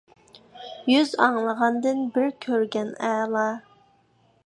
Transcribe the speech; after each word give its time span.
يۈز 0.91 1.13
ئاڭلىغاندىن 1.27 2.01
بىر 2.17 2.33
كۆرگەن 2.47 2.93
ئەلا. 3.11 3.49